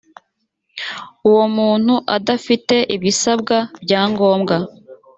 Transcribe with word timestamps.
uwo 1.29 1.45
muntu 1.57 1.93
adafite 2.15 2.75
ibisabwa 2.95 3.57
bya 3.83 4.01
ngombwa 4.11 4.55